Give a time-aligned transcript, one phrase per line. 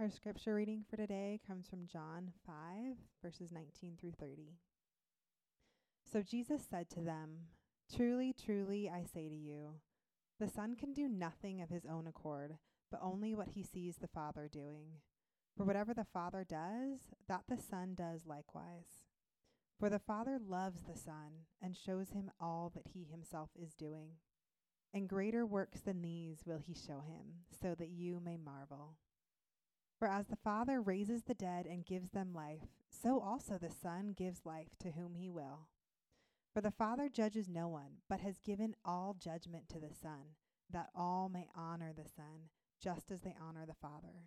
[0.00, 2.54] Our scripture reading for today comes from John 5,
[3.20, 4.52] verses 19 through 30.
[6.04, 7.30] So Jesus said to them,
[7.92, 9.80] Truly, truly, I say to you,
[10.38, 12.58] the Son can do nothing of his own accord,
[12.92, 15.00] but only what he sees the Father doing.
[15.56, 19.02] For whatever the Father does, that the Son does likewise.
[19.80, 24.10] For the Father loves the Son and shows him all that he himself is doing.
[24.94, 28.94] And greater works than these will he show him, so that you may marvel.
[29.98, 34.14] For as the Father raises the dead and gives them life, so also the Son
[34.16, 35.66] gives life to whom he will.
[36.54, 40.36] For the Father judges no one, but has given all judgment to the Son,
[40.70, 42.50] that all may honor the Son,
[42.80, 44.26] just as they honor the Father.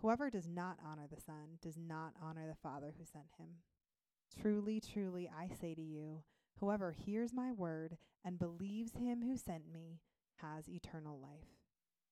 [0.00, 3.62] Whoever does not honor the Son does not honor the Father who sent him.
[4.40, 6.22] Truly, truly, I say to you,
[6.60, 10.00] whoever hears my word and believes him who sent me
[10.36, 11.63] has eternal life.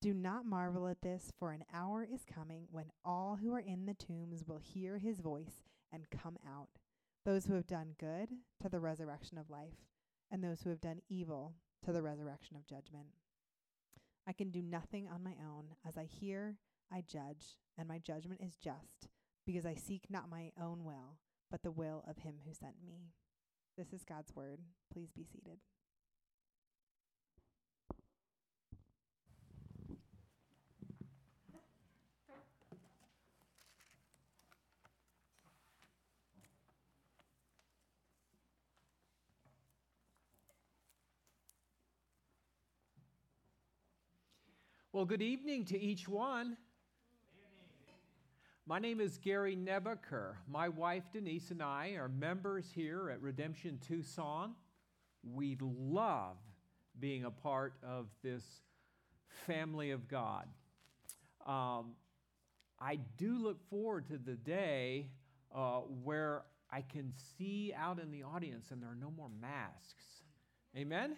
[0.00, 3.84] Do not marvel at this, for an hour is coming when all who are in
[3.84, 6.68] the tombs will hear his voice and come out
[7.24, 8.30] those who have done good
[8.62, 9.76] to the resurrection of life,
[10.30, 13.08] and those who have done evil to the resurrection of judgment.
[14.26, 15.64] I can do nothing on my own.
[15.86, 16.56] As I hear,
[16.92, 19.08] I judge, and my judgment is just,
[19.46, 21.18] because I seek not my own will,
[21.50, 23.10] but the will of him who sent me.
[23.76, 24.60] This is God's word.
[24.92, 25.58] Please be seated.
[44.92, 46.56] Well, good evening to each one.
[48.66, 50.34] My name is Gary Nebaker.
[50.48, 54.56] My wife Denise and I are members here at Redemption Tucson.
[55.22, 56.38] We love
[56.98, 58.42] being a part of this
[59.46, 60.48] family of God.
[61.46, 61.92] Um,
[62.80, 65.06] I do look forward to the day
[65.54, 70.24] uh, where I can see out in the audience and there are no more masks.
[70.76, 71.14] Amen?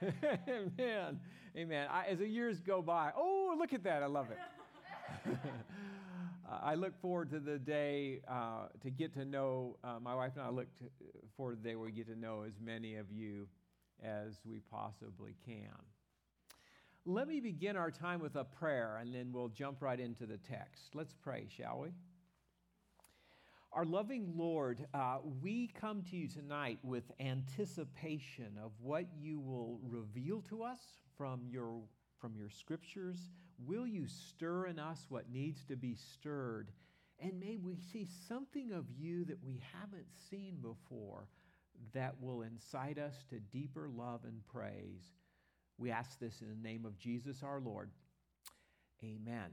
[0.48, 1.20] Amen.
[1.56, 1.88] Amen.
[1.90, 4.02] I, as the years go by, oh, look at that.
[4.02, 5.36] I love it.
[6.62, 10.44] I look forward to the day uh, to get to know, uh, my wife and
[10.44, 10.84] I look to,
[11.36, 13.48] forward to the day where we get to know as many of you
[14.02, 15.74] as we possibly can.
[17.04, 20.38] Let me begin our time with a prayer and then we'll jump right into the
[20.38, 20.94] text.
[20.94, 21.88] Let's pray, shall we?
[23.76, 29.78] Our loving Lord, uh, we come to you tonight with anticipation of what you will
[29.86, 30.80] reveal to us
[31.18, 31.82] from your,
[32.18, 33.18] from your scriptures.
[33.66, 36.70] Will you stir in us what needs to be stirred?
[37.20, 41.28] And may we see something of you that we haven't seen before
[41.92, 45.04] that will incite us to deeper love and praise.
[45.76, 47.90] We ask this in the name of Jesus our Lord.
[49.04, 49.50] Amen.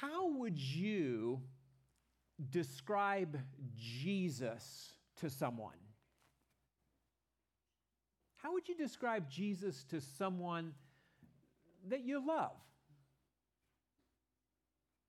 [0.00, 1.40] How would you
[2.50, 3.38] describe
[3.76, 5.76] Jesus to someone?
[8.36, 10.74] How would you describe Jesus to someone
[11.88, 12.56] that you love?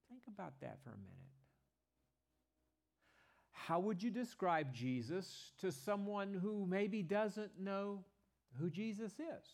[0.09, 1.13] Think about that for a minute.
[3.51, 8.03] How would you describe Jesus to someone who maybe doesn't know
[8.59, 9.45] who Jesus is?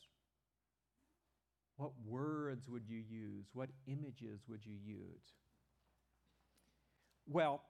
[1.77, 3.45] What words would you use?
[3.53, 5.33] What images would you use?
[7.27, 7.61] Well,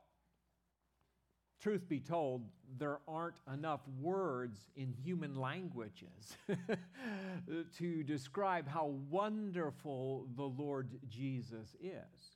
[1.61, 2.43] truth be told,
[2.77, 6.37] there aren't enough words in human languages
[7.77, 12.35] to describe how wonderful the Lord Jesus is.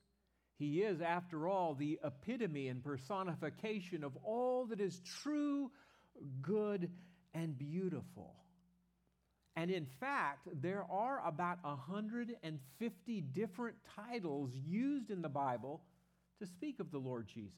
[0.58, 5.72] He is, after all, the epitome and personification of all that is true,
[6.41, 6.90] good,
[7.34, 8.35] and beautiful.
[9.59, 15.82] And in fact, there are about 150 different titles used in the Bible
[16.40, 17.52] to speak of the Lord Jesus.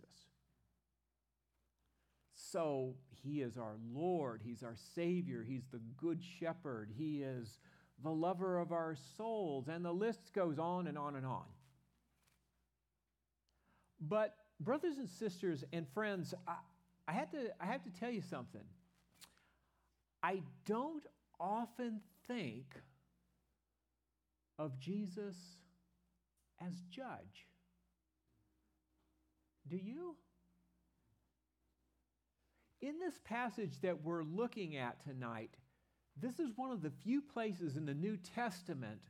[2.34, 7.60] So he is our Lord, he's our Savior, he's the Good Shepherd, he is
[8.02, 11.46] the lover of our souls, and the list goes on and on and on.
[14.00, 16.56] But, brothers and sisters and friends, I,
[17.08, 18.64] I, to, I have to tell you something.
[20.24, 21.06] I don't
[21.42, 22.76] often think
[24.60, 25.36] of Jesus
[26.66, 27.48] as judge.
[29.68, 30.16] Do you?
[32.82, 35.56] In this passage that we're looking at tonight,
[36.20, 39.02] this is one of the few places in the New Testament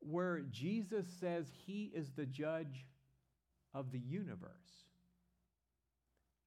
[0.00, 2.86] where Jesus says he is the judge
[3.72, 4.50] of the universe.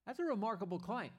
[0.05, 1.11] That's a remarkable claim.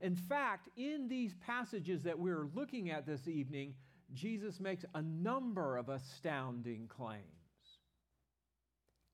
[0.00, 3.74] In fact, in these passages that we're looking at this evening,
[4.12, 7.22] Jesus makes a number of astounding claims.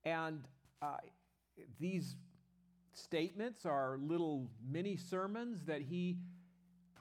[0.05, 0.47] And
[0.82, 0.97] uh,
[1.79, 2.17] these
[2.93, 6.19] statements are little mini sermons that he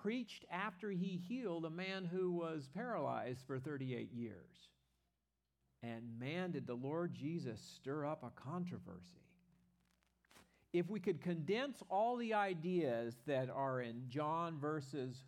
[0.02, 4.70] preached after he healed a man who was paralyzed for 38 years.
[5.82, 9.29] And man, did the Lord Jesus stir up a controversy.
[10.72, 15.24] If we could condense all the ideas that are in John verses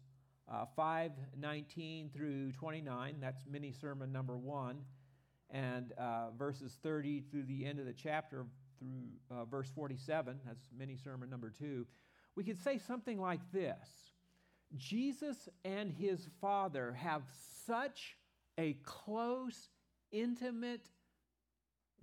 [0.52, 4.82] uh, 5 19 through 29, that's mini sermon number one,
[5.50, 8.46] and uh, verses 30 through the end of the chapter
[8.78, 11.88] through uh, verse 47, that's mini sermon number two,
[12.36, 13.88] we could say something like this.
[14.78, 17.24] Jesus and his Father have
[17.66, 18.18] such
[18.58, 19.70] a close,
[20.12, 20.88] intimate,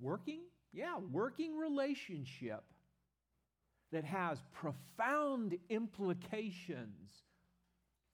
[0.00, 0.40] working,
[0.72, 2.64] yeah, working relationship
[3.92, 7.10] that has profound implications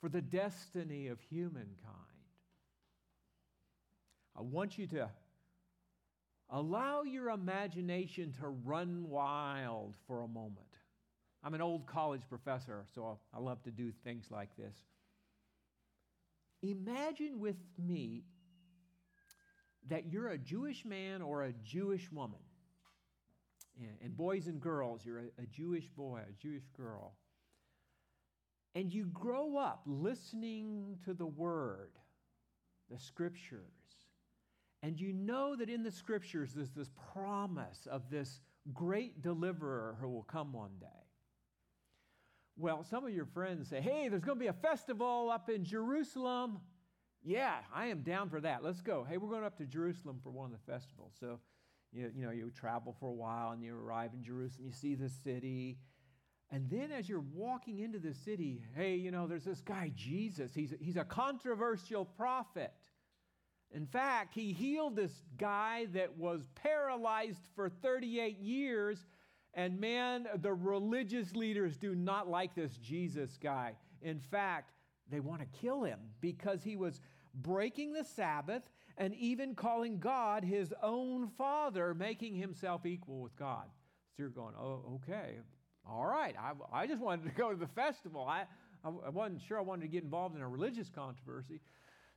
[0.00, 1.74] for the destiny of humankind.
[4.36, 5.08] I want you to
[6.50, 10.58] allow your imagination to run wild for a moment.
[11.42, 14.74] I'm an old college professor, so I love to do things like this.
[16.62, 18.24] Imagine with me
[19.88, 22.40] that you're a Jewish man or a Jewish woman.
[24.02, 27.14] And boys and girls, you're a, a Jewish boy, a Jewish girl.
[28.74, 31.90] And you grow up listening to the Word,
[32.90, 33.60] the Scriptures.
[34.82, 38.40] And you know that in the Scriptures there's this promise of this
[38.72, 40.86] great deliverer who will come one day.
[42.56, 45.64] Well, some of your friends say, hey, there's going to be a festival up in
[45.64, 46.60] Jerusalem.
[47.22, 48.62] Yeah, I am down for that.
[48.62, 49.04] Let's go.
[49.08, 51.14] Hey, we're going up to Jerusalem for one of the festivals.
[51.18, 51.40] So,
[51.94, 54.94] you, you know, you travel for a while and you arrive in Jerusalem, you see
[54.94, 55.78] the city.
[56.50, 60.52] And then as you're walking into the city, hey, you know, there's this guy, Jesus.
[60.54, 62.72] He's, he's a controversial prophet.
[63.72, 69.06] In fact, he healed this guy that was paralyzed for 38 years
[69.54, 73.74] and man, the religious leaders do not like this Jesus guy.
[74.02, 74.72] In fact,
[75.10, 77.00] they want to kill him because he was
[77.34, 78.62] breaking the Sabbath
[78.96, 83.64] and even calling God his own father, making himself equal with God.
[84.16, 85.38] So you're going, oh, okay,
[85.88, 86.34] all right.
[86.38, 88.26] I, I just wanted to go to the festival.
[88.28, 88.44] I,
[88.84, 91.60] I wasn't sure I wanted to get involved in a religious controversy.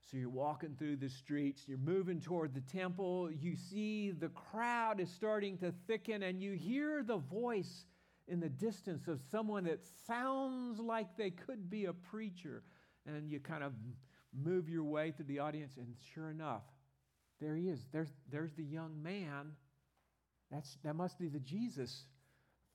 [0.10, 5.02] So you're walking through the streets, you're moving toward the temple, you see the crowd
[5.02, 7.86] is starting to thicken, and you hear the voice
[8.30, 12.64] in the distance of someone that sounds like they could be a preacher.
[13.06, 13.74] And you kind of
[14.34, 16.64] move your way through the audience, and sure enough,
[17.40, 17.88] there he is.
[17.92, 19.52] There's, there's the young man.
[20.52, 22.06] That's, that must be the Jesus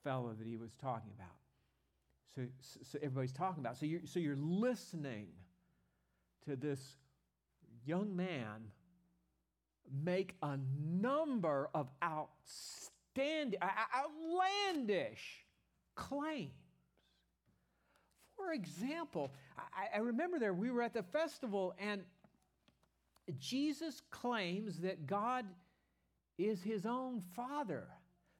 [0.03, 1.35] fellow that he was talking about.
[2.35, 2.41] So,
[2.81, 3.77] so everybody's talking about.
[3.77, 5.27] So you're, so you're listening
[6.45, 6.97] to this
[7.85, 8.71] young man
[10.03, 13.59] make a number of outstanding,
[13.95, 15.45] outlandish
[15.95, 16.51] claims.
[18.43, 22.01] For example, I, I, remember there we were at the festival and
[23.39, 25.45] Jesus claims that God
[26.37, 27.87] is his own father.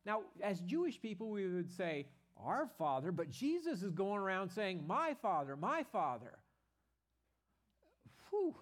[0.06, 2.08] Now, as Jewish people, we would say,
[2.38, 6.38] our father, but Jesus is going around saying, my father, my father.
[8.30, 8.56] Whew.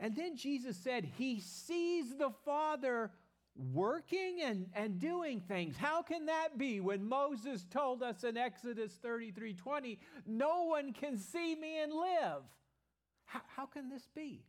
[0.00, 3.10] And then Jesus said, He sees the Father
[3.58, 5.76] working and, and doing things.
[5.76, 11.18] How can that be when Moses told us in Exodus 33 20, no one can
[11.18, 12.42] see me and live?
[13.24, 14.44] How, how can this be?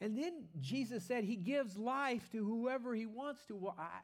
[0.00, 3.56] And then Jesus said he gives life to whoever he wants to.
[3.56, 4.00] Well, I,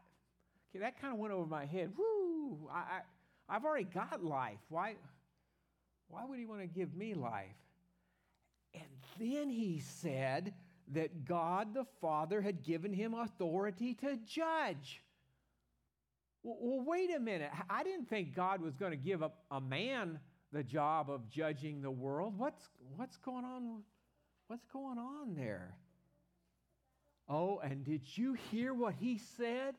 [0.71, 1.93] okay, that kind of went over my head.
[1.97, 2.69] Woo!
[2.73, 3.01] I, I,
[3.49, 4.59] I've already got life.
[4.69, 4.95] Why,
[6.09, 7.47] why would he want to give me life?
[8.75, 8.85] And
[9.19, 10.55] then he said
[10.93, 15.03] that God the Father had given him authority to judge.
[16.43, 17.51] Well, wait a minute.
[17.69, 20.19] I didn't think God was going to give a, a man
[20.53, 22.39] the job of judging the world.
[22.39, 23.83] What's, what's going on?
[24.47, 25.75] What's going on there?
[27.29, 29.75] Oh, and did you hear what he said?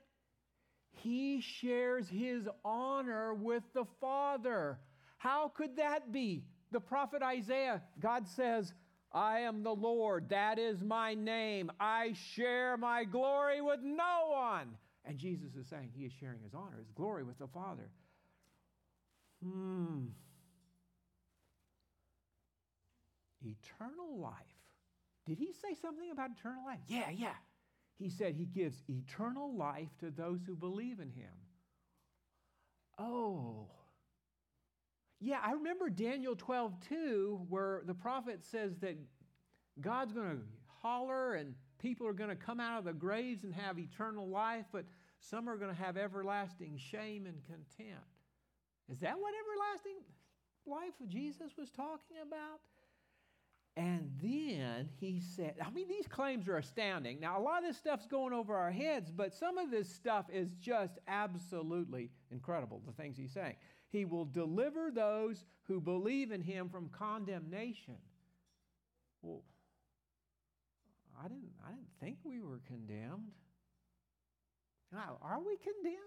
[0.91, 4.77] He shares his honor with the Father.
[5.17, 6.43] How could that be?
[6.71, 8.73] The prophet Isaiah, God says,
[9.11, 11.71] I am the Lord, that is my name.
[11.79, 14.77] I share my glory with no one.
[15.05, 17.89] And Jesus is saying he is sharing his honor, his glory with the Father.
[19.43, 20.07] Hmm.
[23.41, 24.33] Eternal life.
[25.25, 26.79] Did he say something about eternal life?
[26.87, 27.35] Yeah, yeah.
[27.97, 31.33] He said he gives eternal life to those who believe in him.
[32.97, 33.67] Oh.
[35.19, 38.97] Yeah, I remember Daniel 12 2, where the prophet says that
[39.81, 40.43] God's going to
[40.81, 44.65] holler and people are going to come out of the graves and have eternal life,
[44.71, 44.85] but
[45.19, 48.07] some are going to have everlasting shame and contempt.
[48.89, 50.01] Is that what everlasting
[50.65, 52.59] life of Jesus was talking about?
[53.75, 57.19] And then he said, I mean, these claims are astounding.
[57.19, 60.25] Now, a lot of this stuff's going over our heads, but some of this stuff
[60.33, 63.55] is just absolutely incredible, the things he's saying.
[63.91, 67.97] He will deliver those who believe in him from condemnation.
[69.21, 69.43] Well,
[71.19, 73.31] I didn't, I didn't think we were condemned.
[74.91, 75.97] Now, are we condemned?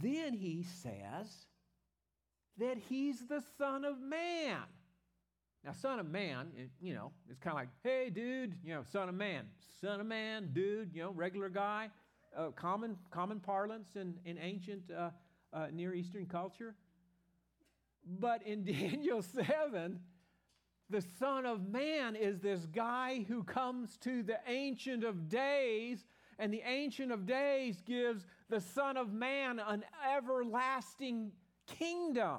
[0.00, 1.46] Then he says
[2.58, 4.62] that he's the Son of Man.
[5.64, 6.48] Now, Son of Man,
[6.80, 9.44] you know, it's kind of like, hey, dude, you know, Son of Man.
[9.80, 11.90] Son of Man, dude, you know, regular guy.
[12.36, 15.10] Uh, common, common parlance in, in ancient uh,
[15.56, 16.74] uh, Near Eastern culture.
[18.06, 19.98] But in Daniel 7,
[20.90, 26.04] the Son of Man is this guy who comes to the Ancient of Days,
[26.38, 29.84] and the Ancient of Days gives the Son of Man an
[30.14, 31.32] everlasting
[31.66, 32.38] kingdom.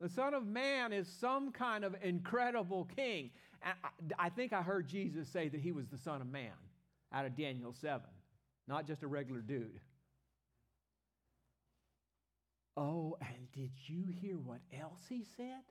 [0.00, 3.30] The Son of Man is some kind of incredible king.
[4.18, 6.52] I think I heard Jesus say that he was the Son of Man
[7.12, 8.00] out of Daniel 7,
[8.66, 9.80] not just a regular dude.
[12.76, 15.62] Oh, and did you hear what else he said?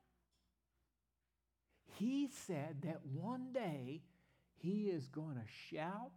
[1.96, 4.04] He said that one day
[4.62, 6.12] he is going to shout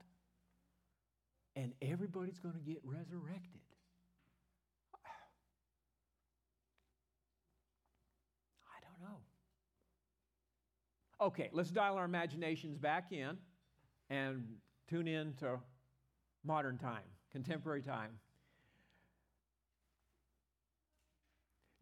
[1.55, 3.61] and everybody's going to get resurrected.
[8.67, 9.19] I don't know.
[11.21, 13.37] Okay, let's dial our imaginations back in
[14.11, 14.45] and
[14.89, 15.59] tune in to
[16.45, 18.19] modern time, contemporary time.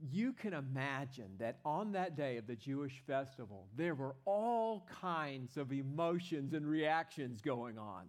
[0.09, 5.57] You can imagine that on that day of the Jewish festival, there were all kinds
[5.57, 8.07] of emotions and reactions going on.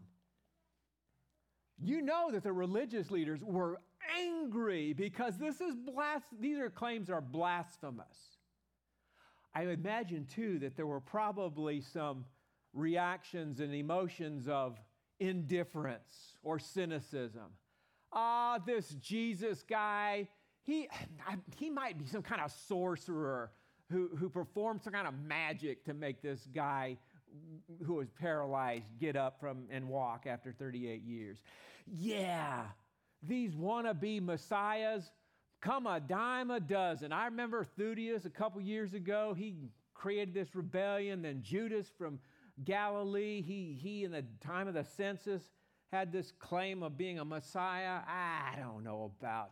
[1.84, 3.80] You know that the religious leaders were
[4.18, 8.38] angry because this is blas- these are claims are blasphemous.
[9.54, 12.26] I imagine too that there were probably some
[12.74, 14.80] reactions and emotions of
[15.20, 17.52] indifference or cynicism.
[18.14, 20.28] Ah, this Jesus guy,
[20.64, 20.88] he,
[21.58, 23.52] he might be some kind of sorcerer
[23.90, 26.98] who, who performed some kind of magic to make this guy
[27.86, 31.40] who was paralyzed get up from and walk after 38 years.
[31.88, 32.64] Yeah,
[33.24, 35.12] these wannabe messiahs
[35.62, 37.12] come a dime a dozen.
[37.12, 39.56] I remember Theudas a couple years ago, he
[39.94, 41.22] created this rebellion.
[41.22, 42.20] Then Judas from
[42.64, 45.44] Galilee, he, he in the time of the census
[45.92, 48.00] had this claim of being a messiah.
[48.08, 49.52] I don't know about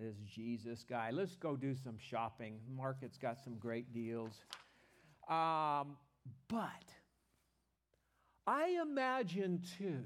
[0.00, 1.10] this Jesus guy.
[1.12, 2.58] Let's go do some shopping.
[2.74, 4.32] Market's got some great deals.
[5.28, 5.96] Um,
[6.48, 6.84] but
[8.46, 10.04] I imagine too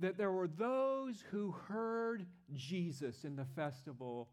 [0.00, 4.28] that there were those who heard Jesus in the festival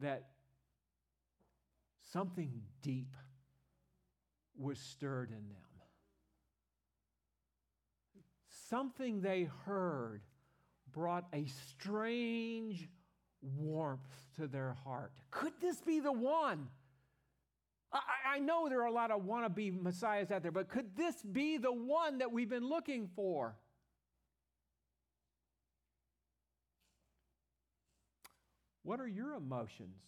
[0.00, 0.28] that
[2.12, 3.14] something deep
[4.56, 5.56] was stirred in them.
[8.68, 10.22] Something they heard
[10.92, 12.88] brought a strange
[13.40, 14.00] warmth
[14.36, 15.12] to their heart.
[15.30, 16.68] Could this be the one?
[17.92, 18.00] I,
[18.34, 21.56] I, know there are a lot of wannabe messiahs out there, but could this be
[21.56, 23.56] the one that we've been looking for?
[28.82, 30.02] What are your emotions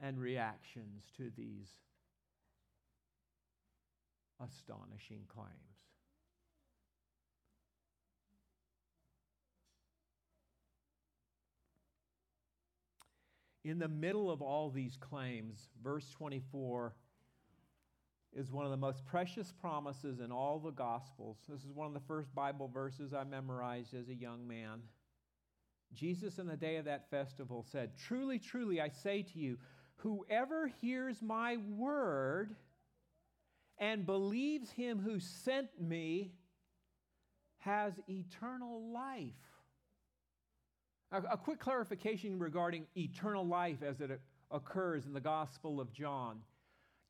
[0.00, 1.68] and reactions to these
[4.40, 5.71] astonishing claims?
[13.64, 16.94] In the middle of all these claims, verse 24
[18.34, 21.36] is one of the most precious promises in all the Gospels.
[21.48, 24.80] This is one of the first Bible verses I memorized as a young man.
[25.94, 29.58] Jesus, in the day of that festival, said, Truly, truly, I say to you,
[29.96, 32.56] whoever hears my word
[33.78, 36.32] and believes him who sent me
[37.58, 39.51] has eternal life
[41.12, 46.40] a, a quick clarification regarding eternal life as it occurs in the Gospel of John.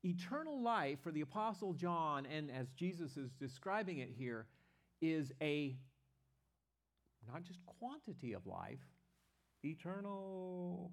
[0.03, 4.47] Eternal life for the Apostle John, and as Jesus is describing it here,
[5.01, 5.75] is a
[7.31, 8.83] not just quantity of life,
[9.63, 10.91] eternal,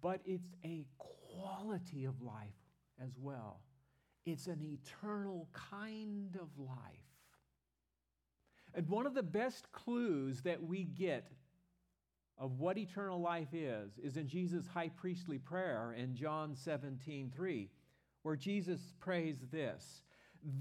[0.00, 2.48] but it's a quality of life
[3.02, 3.60] as well.
[4.24, 7.11] It's an eternal kind of life.
[8.74, 11.30] And one of the best clues that we get
[12.38, 17.70] of what eternal life is is in Jesus' high priestly prayer in John 17 3,
[18.22, 20.02] where Jesus prays this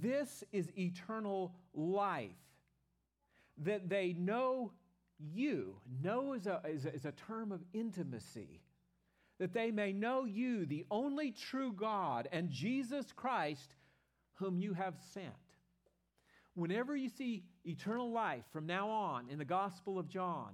[0.01, 2.31] This is eternal life,
[3.59, 4.73] that they know
[5.17, 5.75] you.
[6.03, 8.61] Know is a, is a, is a term of intimacy.
[9.39, 13.73] That they may know you, the only true God, and Jesus Christ,
[14.35, 15.33] whom you have sent.
[16.53, 20.53] Whenever you see eternal life from now on in the Gospel of John,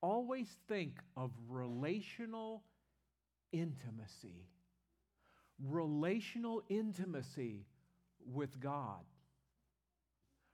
[0.00, 2.62] always think of relational
[3.52, 4.46] intimacy.
[5.62, 7.66] Relational intimacy
[8.26, 9.04] with God.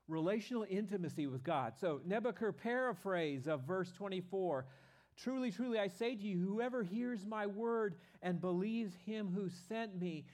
[0.08, 1.74] Relational intimacy with God.
[1.80, 4.66] So, Nebuchadnezzar paraphrase of verse 24
[5.16, 9.98] Truly, truly, I say to you, whoever hears my word and believes him who sent
[9.98, 10.26] me,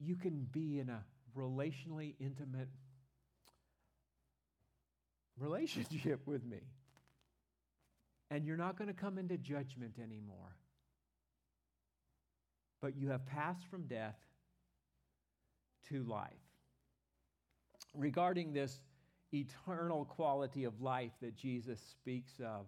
[0.00, 1.04] you can be in a
[1.36, 2.68] relationally intimate
[5.40, 6.60] relationship with me
[8.30, 10.56] and you're not going to come into judgment anymore.
[12.80, 14.16] But you have passed from death
[15.88, 16.30] to life.
[17.94, 18.82] Regarding this
[19.32, 22.66] eternal quality of life that Jesus speaks of,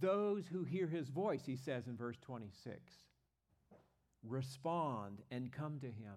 [0.00, 2.80] those who hear his voice, he says in verse 26,
[4.26, 6.16] respond and come to him,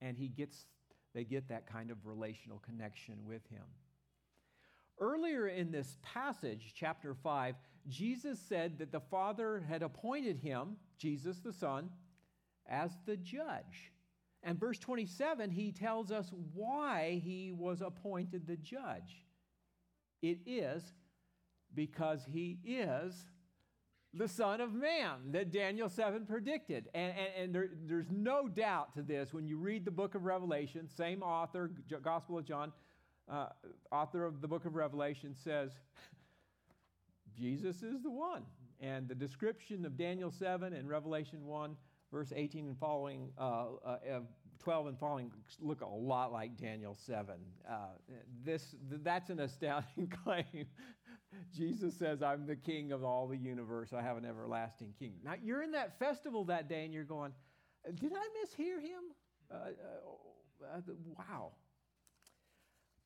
[0.00, 0.66] and he gets,
[1.14, 3.62] they get that kind of relational connection with him.
[5.00, 7.54] Earlier in this passage, chapter 5,
[7.88, 11.90] Jesus said that the Father had appointed him, Jesus the Son,
[12.68, 13.92] as the judge.
[14.42, 19.24] And verse 27, he tells us why he was appointed the judge.
[20.22, 20.82] It is
[21.74, 23.26] because he is
[24.14, 26.88] the Son of Man that Daniel 7 predicted.
[26.94, 30.24] And, and, and there, there's no doubt to this when you read the book of
[30.24, 31.70] Revelation, same author,
[32.02, 32.72] Gospel of John
[33.30, 33.48] uh,
[33.90, 35.72] author of the book of Revelation, says
[37.36, 38.42] Jesus is the one.
[38.80, 41.76] And the description of Daniel 7 and Revelation 1,
[42.12, 44.20] verse 18 and following, uh, uh,
[44.60, 47.34] 12 and following, look a lot like Daniel 7.
[47.68, 47.74] Uh,
[48.44, 50.66] this, that's an astounding claim.
[51.54, 53.92] Jesus says, I'm the king of all the universe.
[53.92, 55.20] I have an everlasting kingdom.
[55.24, 57.32] Now, you're in that festival that day and you're going,
[57.94, 59.02] Did I mishear him?
[59.50, 59.54] Uh,
[60.74, 60.80] uh,
[61.18, 61.52] wow.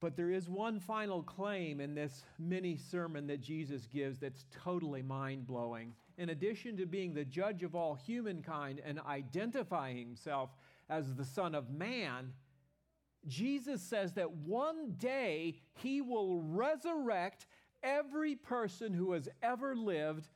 [0.03, 5.01] But there is one final claim in this mini sermon that Jesus gives that's totally
[5.01, 5.95] mind blowing.
[6.19, 10.51] In addition to being the judge of all humankind and identifying himself
[10.91, 12.33] as the Son of Man,
[13.29, 17.47] Jesus says that one day he will resurrect
[17.85, 20.27] every person who has ever lived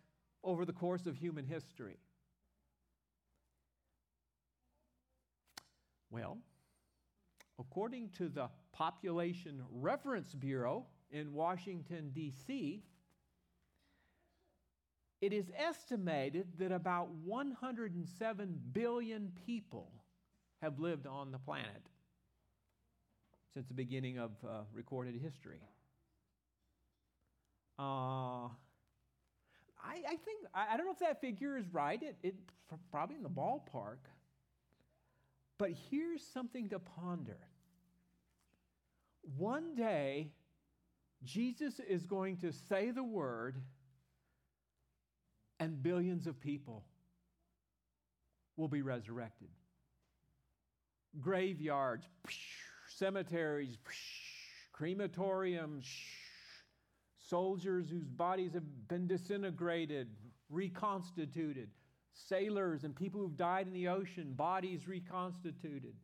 [0.44, 1.98] over the course of human history.
[6.09, 6.38] Well,
[7.58, 12.82] according to the Population Reference Bureau in Washington, D.C.,
[15.22, 19.90] it is estimated that about 107 billion people
[20.60, 21.88] have lived on the planet
[23.54, 25.62] since the beginning of uh, recorded history.
[27.78, 28.48] Uh,
[29.82, 32.34] I, I, think, I, I, don't know if that figure is right, it, it,
[32.90, 33.98] probably in the ballpark.
[35.58, 37.38] But here's something to ponder
[39.36, 40.30] one day,
[41.24, 43.56] Jesus is going to say the word,
[45.58, 46.84] and billions of people
[48.56, 49.48] will be resurrected.
[51.20, 52.06] Graveyards,
[52.88, 53.78] cemeteries,
[54.78, 55.86] crematoriums,
[57.18, 60.08] soldiers whose bodies have been disintegrated,
[60.50, 61.70] reconstituted,
[62.12, 65.94] sailors and people who've died in the ocean, bodies reconstituted,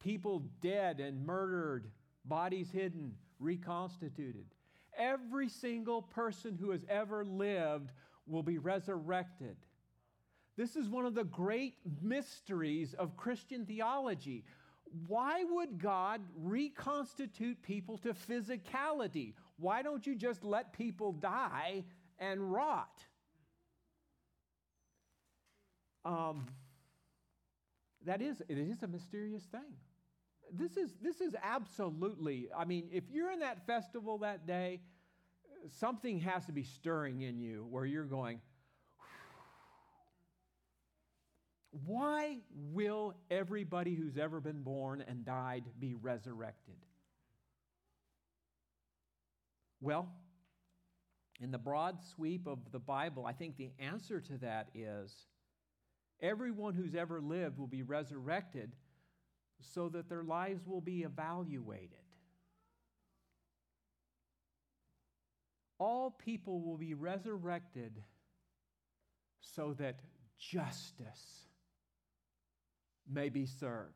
[0.00, 1.90] people dead and murdered
[2.24, 4.46] bodies hidden, reconstituted.
[4.96, 7.90] Every single person who has ever lived
[8.26, 9.56] will be resurrected.
[10.56, 14.44] This is one of the great mysteries of Christian theology.
[15.06, 19.34] Why would God reconstitute people to physicality?
[19.56, 21.84] Why don't you just let people die
[22.18, 23.02] and rot?
[26.04, 26.46] Um,
[28.04, 29.76] that is, it is a mysterious thing
[30.52, 34.80] this is this is absolutely i mean if you're in that festival that day
[35.78, 38.40] something has to be stirring in you where you're going
[41.86, 46.76] Why will everybody who's ever been born and died be resurrected?
[49.80, 50.08] Well,
[51.40, 55.26] in the broad sweep of the Bible, I think the answer to that is
[56.20, 58.76] everyone who's ever lived will be resurrected
[59.74, 61.90] so that their lives will be evaluated.
[65.78, 67.92] All people will be resurrected
[69.40, 70.00] so that
[70.38, 71.46] justice
[73.10, 73.94] may be served.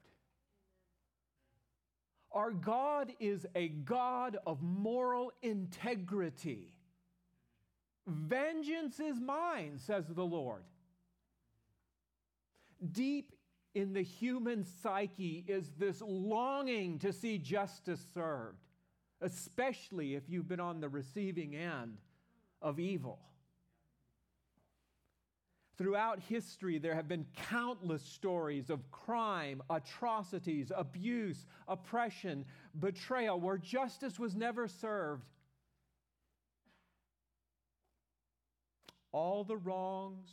[2.32, 6.74] Our God is a God of moral integrity.
[8.06, 10.64] Vengeance is mine, says the Lord.
[12.92, 13.32] Deep
[13.76, 18.64] in the human psyche is this longing to see justice served,
[19.20, 21.98] especially if you've been on the receiving end
[22.62, 23.18] of evil.
[25.76, 32.46] Throughout history, there have been countless stories of crime, atrocities, abuse, oppression,
[32.80, 35.26] betrayal, where justice was never served.
[39.12, 40.30] All the wrongs,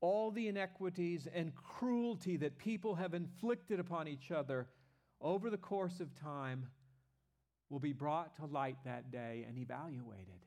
[0.00, 4.68] all the inequities and cruelty that people have inflicted upon each other
[5.20, 6.66] over the course of time
[7.70, 10.46] will be brought to light that day and evaluated.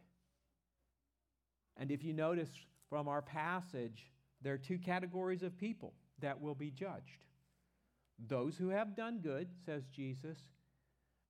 [1.78, 2.50] And if you notice,
[2.90, 4.12] from our passage,
[4.42, 7.26] there are two categories of people that will be judged
[8.28, 10.38] those who have done good, says Jesus,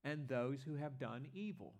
[0.04, 1.74] and those who have done evil.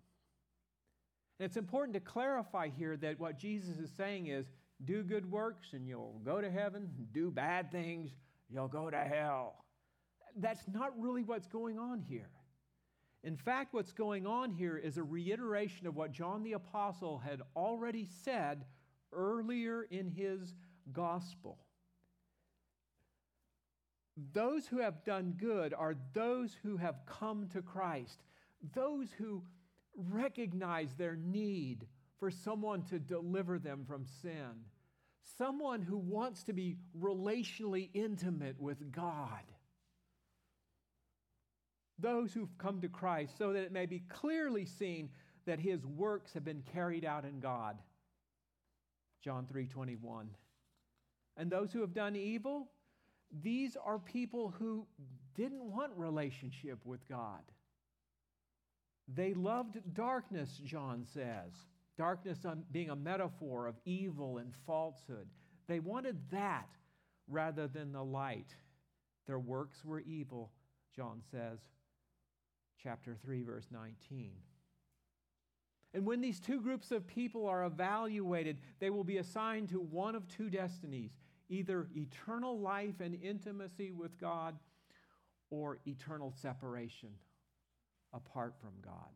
[1.38, 4.46] And it's important to clarify here that what Jesus is saying is
[4.84, 8.10] do good works and you'll go to heaven, do bad things,
[8.48, 9.64] you'll go to hell.
[10.36, 12.30] That's not really what's going on here.
[13.24, 17.40] In fact, what's going on here is a reiteration of what John the Apostle had
[17.54, 18.64] already said
[19.12, 20.54] earlier in his
[20.92, 21.58] gospel.
[24.32, 28.22] Those who have done good are those who have come to Christ,
[28.74, 29.42] those who
[29.96, 31.86] recognize their need
[32.18, 34.64] for someone to deliver them from sin,
[35.38, 39.44] someone who wants to be relationally intimate with God.
[41.98, 45.10] Those who've come to Christ so that it may be clearly seen
[45.46, 47.78] that his works have been carried out in God.
[49.22, 50.34] John 3:21.
[51.36, 52.70] And those who have done evil,
[53.30, 54.86] these are people who
[55.34, 57.42] didn't want relationship with God.
[59.08, 61.52] They loved darkness, John says.
[61.96, 62.38] Darkness
[62.70, 65.28] being a metaphor of evil and falsehood.
[65.68, 66.68] They wanted that
[67.28, 68.54] rather than the light.
[69.26, 70.50] Their works were evil,
[70.94, 71.60] John says,
[72.82, 74.32] chapter 3, verse 19.
[75.94, 80.14] And when these two groups of people are evaluated, they will be assigned to one
[80.14, 81.12] of two destinies
[81.48, 84.58] either eternal life and intimacy with God
[85.50, 87.10] or eternal separation
[88.14, 89.10] apart from God.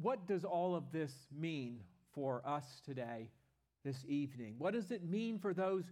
[0.00, 1.80] What does all of this mean
[2.14, 3.28] for us today,
[3.84, 4.54] this evening?
[4.58, 5.84] What does it mean for those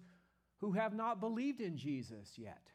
[0.60, 2.68] who have not believed in Jesus yet?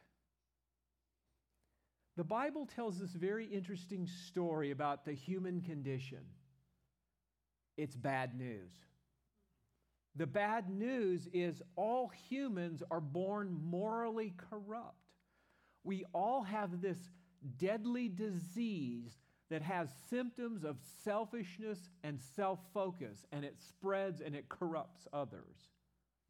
[2.16, 6.20] The Bible tells this very interesting story about the human condition.
[7.76, 8.70] It's bad news.
[10.14, 14.94] The bad news is all humans are born morally corrupt.
[15.82, 16.98] We all have this
[17.58, 19.12] deadly disease
[19.54, 25.70] that has symptoms of selfishness and self focus, and it spreads and it corrupts others.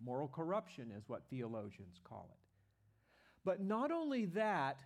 [0.05, 2.39] Moral corruption is what theologians call it.
[3.43, 4.81] But not only that,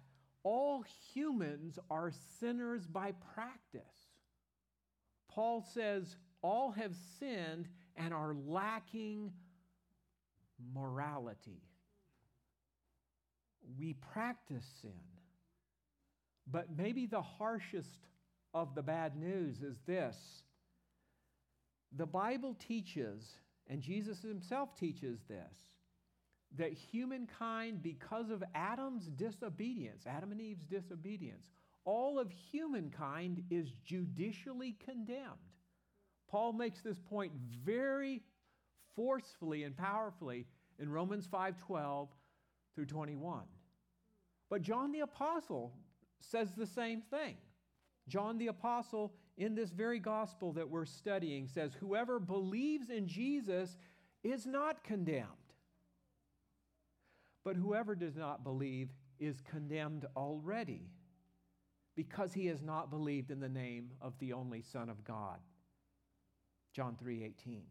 [0.44, 3.82] all humans are sinners by practice.
[5.28, 9.32] Paul says, All have sinned and are lacking
[10.72, 11.64] morality.
[13.80, 14.92] We practice sin.
[16.46, 17.98] But maybe the harshest
[18.54, 20.16] of the bad news is this
[21.96, 25.54] the Bible teaches, and Jesus himself teaches this,
[26.56, 31.50] that humankind, because of Adam's disobedience, Adam and Eve's disobedience,
[31.84, 35.54] all of humankind is judicially condemned.
[36.30, 37.32] Paul makes this point
[37.64, 38.22] very
[38.94, 40.46] forcefully and powerfully
[40.78, 42.08] in Romans 5:12
[42.74, 43.46] through 21.
[44.50, 45.72] But John the apostle
[46.20, 47.36] says the same thing.
[48.08, 53.76] John the apostle in this very gospel that we're studying says whoever believes in Jesus
[54.22, 55.26] is not condemned.
[57.44, 60.90] But whoever does not believe is condemned already
[61.94, 65.38] because he has not believed in the name of the only son of God.
[66.72, 67.62] John 3:18.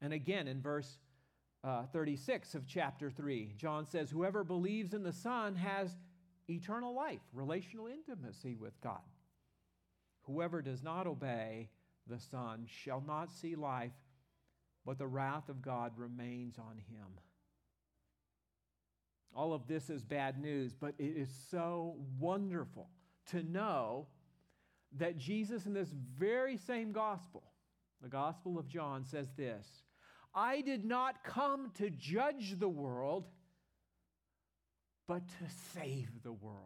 [0.00, 0.98] And again in verse
[1.64, 3.54] uh, 36 of chapter 3.
[3.56, 5.96] John says, Whoever believes in the Son has
[6.48, 9.00] eternal life, relational intimacy with God.
[10.22, 11.70] Whoever does not obey
[12.06, 13.92] the Son shall not see life,
[14.84, 17.18] but the wrath of God remains on him.
[19.34, 22.88] All of this is bad news, but it is so wonderful
[23.30, 24.06] to know
[24.96, 27.42] that Jesus, in this very same gospel,
[28.00, 29.66] the Gospel of John, says this
[30.34, 33.26] I did not come to judge the world,
[35.06, 36.58] but to save the world.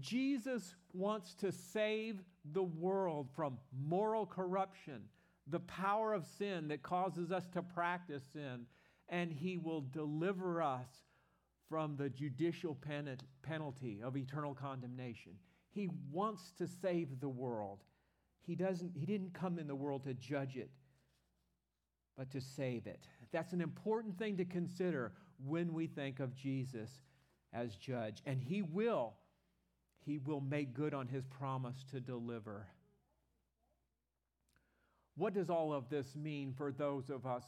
[0.00, 2.20] Jesus wants to save
[2.52, 5.02] the world from moral corruption,
[5.46, 8.66] the power of sin that causes us to practice sin,
[9.08, 10.88] and he will deliver us
[11.68, 12.76] from the judicial
[13.42, 15.32] penalty of eternal condemnation.
[15.70, 17.84] He wants to save the world.
[18.46, 20.70] He, doesn't, he didn't come in the world to judge it,
[22.16, 23.04] but to save it.
[23.32, 25.12] That's an important thing to consider
[25.44, 26.90] when we think of Jesus
[27.52, 28.22] as judge.
[28.26, 29.14] And he will,
[30.04, 32.66] he will make good on his promise to deliver.
[35.16, 37.44] What does all of this mean for those of us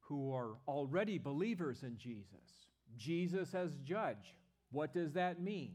[0.00, 2.66] who are already believers in Jesus?
[2.96, 4.36] Jesus as judge.
[4.70, 5.72] What does that mean?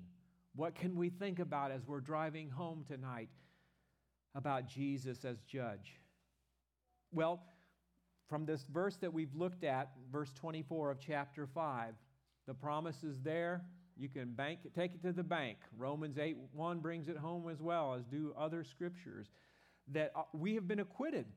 [0.56, 3.30] What can we think about as we're driving home tonight
[4.36, 6.00] about Jesus as judge?
[7.12, 7.44] Well,
[8.34, 11.94] from this verse that we've looked at, verse 24 of chapter 5,
[12.48, 13.62] the promise is there.
[13.96, 15.60] You can bank take it to the bank.
[15.78, 19.28] Romans 8 1 brings it home as well, as do other scriptures,
[19.92, 21.28] that uh, we have been acquitted.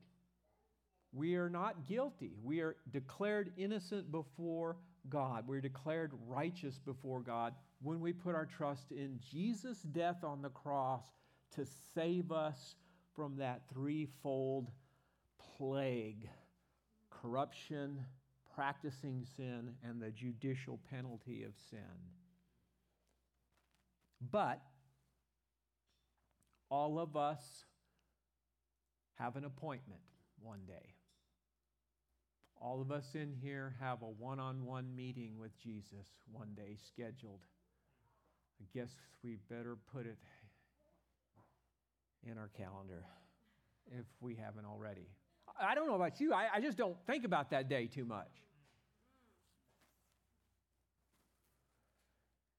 [1.13, 2.33] We are not guilty.
[2.43, 4.79] We are declared innocent before
[5.11, 5.47] God.
[5.47, 10.49] We're declared righteous before God when we put our trust in Jesus' death on the
[10.49, 11.03] cross
[11.57, 12.75] to save us
[13.15, 14.71] from that threefold
[15.59, 16.27] plague
[17.23, 18.05] corruption,
[18.55, 21.79] practicing sin, and the judicial penalty of sin.
[24.31, 24.61] But
[26.71, 27.65] all of us
[29.15, 30.01] have an appointment
[30.41, 30.95] one day.
[32.61, 36.77] All of us in here have a one on one meeting with Jesus one day
[36.89, 37.41] scheduled.
[38.61, 38.89] I guess
[39.23, 40.19] we better put it
[42.29, 43.05] in our calendar
[43.87, 45.09] if we haven't already.
[45.61, 48.31] I don't know about you, I, I just don't think about that day too much.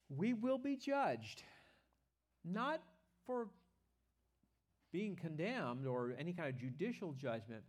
[0.08, 1.42] We will be judged,
[2.44, 2.80] not
[3.26, 3.48] for
[4.90, 7.62] being condemned or any kind of judicial judgment,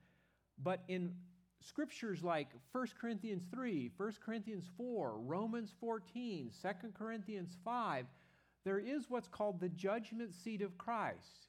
[0.64, 1.14] but in
[1.62, 8.06] scriptures like 1 Corinthians 3, 1 Corinthians 4, Romans 14, 2 Corinthians 5,
[8.64, 11.49] there is what's called the judgment seat of Christ.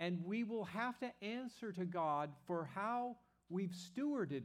[0.00, 3.16] And we will have to answer to God for how
[3.50, 4.44] we've stewarded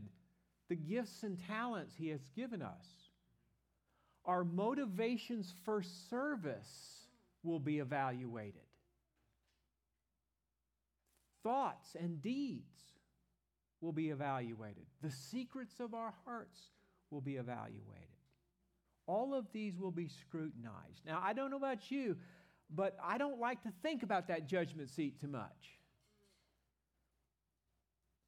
[0.68, 2.86] the gifts and talents He has given us.
[4.26, 7.08] Our motivations for service
[7.42, 8.62] will be evaluated.
[11.44, 12.76] Thoughts and deeds
[13.80, 14.84] will be evaluated.
[15.02, 16.60] The secrets of our hearts
[17.12, 18.10] will be evaluated.
[19.08, 21.06] All of these will be scrutinized.
[21.06, 22.18] Now, I don't know about you,
[22.74, 25.80] but I don't like to think about that judgment seat too much.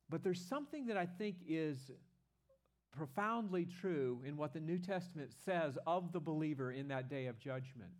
[0.09, 1.91] But there's something that I think is
[2.95, 7.39] profoundly true in what the New Testament says of the believer in that day of
[7.39, 7.91] judgment.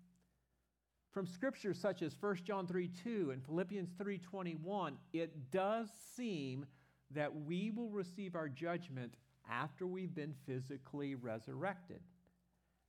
[1.11, 6.65] From scriptures such as 1 John 3 2 and Philippians 3 21, it does seem
[7.11, 9.15] that we will receive our judgment
[9.49, 12.01] after we've been physically resurrected.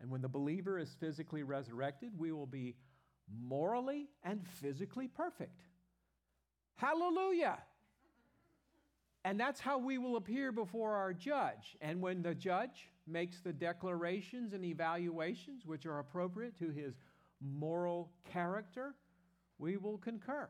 [0.01, 2.75] And when the believer is physically resurrected, we will be
[3.43, 5.61] morally and physically perfect.
[6.77, 7.59] Hallelujah!
[9.25, 11.77] And that's how we will appear before our judge.
[11.81, 16.95] And when the judge makes the declarations and evaluations which are appropriate to his
[17.41, 18.95] moral character,
[19.59, 20.49] we will concur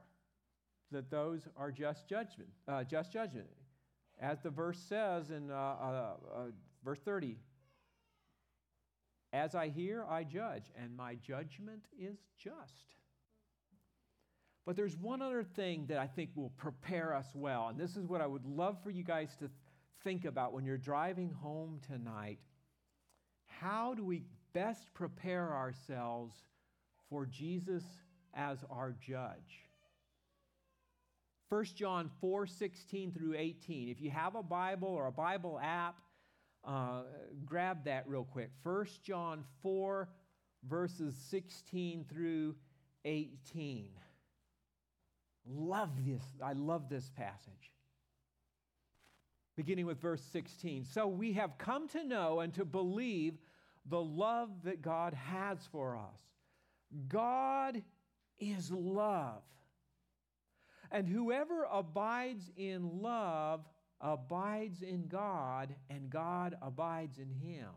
[0.91, 3.47] that those are just judgment, uh, just judgment.
[4.21, 6.43] As the verse says in uh, uh, uh,
[6.85, 7.37] verse 30,
[9.33, 12.95] as I hear, I judge, and my judgment is just.
[14.65, 18.07] But there's one other thing that I think will prepare us well, and this is
[18.07, 19.51] what I would love for you guys to
[20.05, 22.39] think about when you're driving home tonight.
[23.47, 26.35] How do we best prepare ourselves
[27.09, 27.85] for Jesus
[28.35, 29.65] as our judge?
[31.49, 33.89] 1 John 4 16 through 18.
[33.89, 35.97] If you have a Bible or a Bible app,
[36.69, 37.03] uh,
[37.47, 38.51] grab that real quick.
[38.63, 40.09] 1 John 4,
[40.69, 42.55] verses 16 through
[43.07, 43.89] 18.
[45.47, 46.23] Love this.
[46.45, 47.73] I love this passage.
[49.57, 50.85] beginning with verse 16.
[50.85, 53.39] So we have come to know and to believe
[53.87, 56.21] the love that God has for us.
[57.09, 57.83] God
[58.39, 59.43] is love.
[60.91, 63.67] And whoever abides in love
[64.01, 67.69] abides in God, and God abides in him.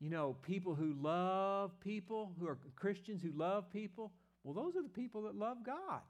[0.00, 4.12] You know, people who love people, who are Christians who love people,
[4.44, 6.02] well, those are the people that love God.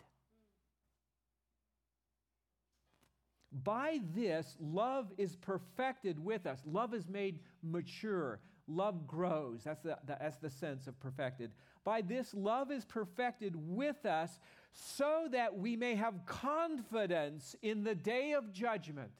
[3.64, 6.60] By this, love is perfected with us.
[6.66, 8.40] Love is made mature.
[8.66, 9.62] Love grows.
[9.64, 11.50] That's the, that's the sense of perfected.
[11.82, 14.38] By this, love is perfected with us
[14.72, 19.10] so that we may have confidence in the day of judgment.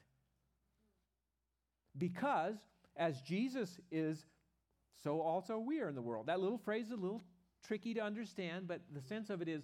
[1.97, 2.55] Because
[2.95, 4.25] as Jesus is,
[5.03, 6.27] so also we are in the world.
[6.27, 7.23] That little phrase is a little
[7.63, 9.63] tricky to understand, but the sense of it is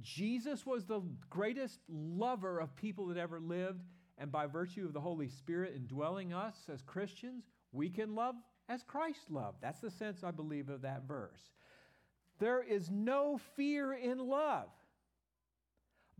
[0.00, 3.82] Jesus was the greatest lover of people that ever lived,
[4.16, 8.36] and by virtue of the Holy Spirit indwelling us as Christians, we can love
[8.68, 9.58] as Christ loved.
[9.60, 11.40] That's the sense, I believe, of that verse.
[12.38, 14.68] There is no fear in love,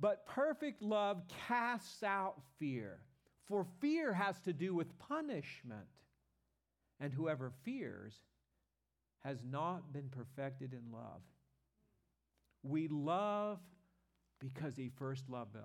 [0.01, 2.99] but perfect love casts out fear.
[3.47, 5.89] For fear has to do with punishment,
[7.01, 8.15] and whoever fears
[9.21, 11.23] has not been perfected in love.
[12.63, 13.59] We love
[14.39, 15.63] because he first loved us.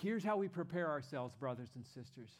[0.00, 2.30] Here's how we prepare ourselves, brothers and sisters.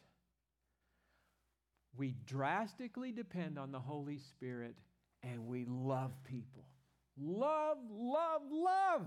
[1.97, 4.75] We drastically depend on the Holy Spirit
[5.21, 6.65] and we love people.
[7.17, 9.05] Love, love, love.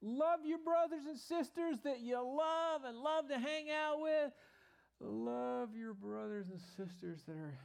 [0.00, 4.32] Love your brothers and sisters that you love and love to hang out with.
[5.00, 7.58] Love your brothers and sisters that are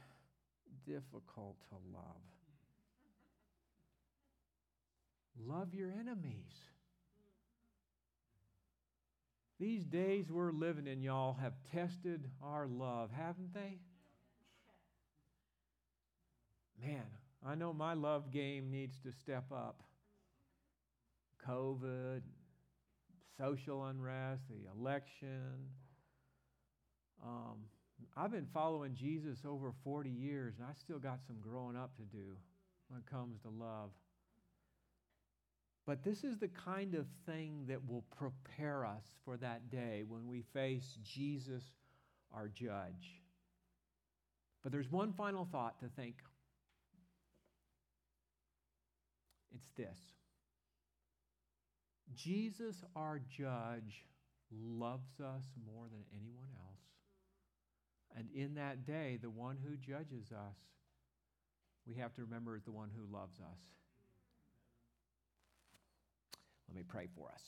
[0.86, 2.22] difficult to love.
[5.46, 6.52] Love your enemies.
[9.60, 13.78] These days we're living in, y'all, have tested our love, haven't they?
[16.84, 17.04] Man,
[17.46, 19.82] I know my love game needs to step up.
[21.48, 22.22] COVID,
[23.38, 25.68] social unrest, the election.
[27.24, 27.56] Um,
[28.16, 32.02] I've been following Jesus over 40 years, and I still got some growing up to
[32.02, 32.36] do
[32.88, 33.90] when it comes to love.
[35.86, 40.26] But this is the kind of thing that will prepare us for that day when
[40.26, 41.62] we face Jesus,
[42.32, 43.20] our judge.
[44.62, 46.16] But there's one final thought to think.
[49.54, 49.98] It's this
[52.14, 54.04] Jesus, our judge,
[54.50, 56.80] loves us more than anyone else.
[58.16, 60.56] And in that day, the one who judges us,
[61.86, 63.60] we have to remember is the one who loves us.
[66.68, 67.42] Let me pray for us.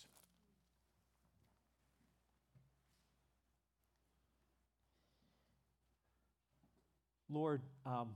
[7.28, 8.10] Lord, um,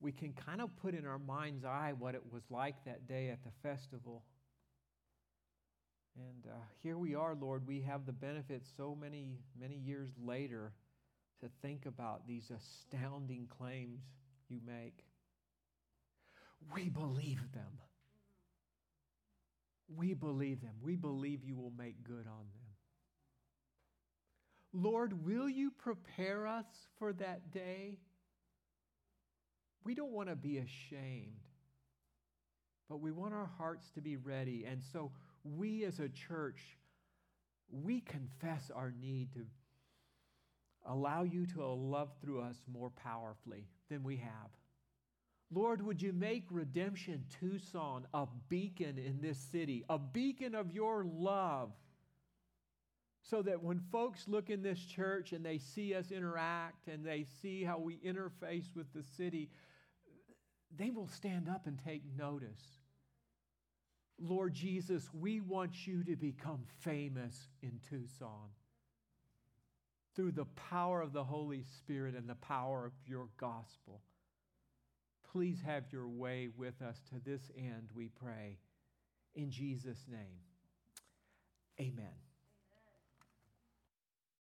[0.00, 3.30] we can kind of put in our mind's eye what it was like that day
[3.30, 4.22] at the festival.
[6.16, 7.66] And uh, here we are, Lord.
[7.66, 10.72] We have the benefit so many, many years later
[11.40, 14.00] to think about these astounding claims
[14.48, 15.04] you make.
[16.74, 17.78] We believe them.
[19.96, 20.74] We believe them.
[20.82, 22.62] We believe you will make good on them.
[24.72, 26.64] Lord, will you prepare us
[26.98, 27.98] for that day?
[29.84, 31.40] We don't want to be ashamed,
[32.88, 34.64] but we want our hearts to be ready.
[34.70, 35.10] And so,
[35.44, 36.60] we as a church,
[37.70, 39.40] we confess our need to
[40.86, 44.50] allow you to love through us more powerfully than we have.
[45.54, 51.04] Lord, would you make Redemption Tucson a beacon in this city, a beacon of your
[51.04, 51.72] love,
[53.22, 57.26] so that when folks look in this church and they see us interact and they
[57.40, 59.50] see how we interface with the city,
[60.76, 62.81] they will stand up and take notice.
[64.22, 68.50] Lord Jesus, we want you to become famous in Tucson
[70.14, 74.00] through the power of the Holy Spirit and the power of your gospel.
[75.32, 78.58] Please have your way with us to this end, we pray.
[79.34, 80.40] In Jesus' name,
[81.80, 82.31] amen.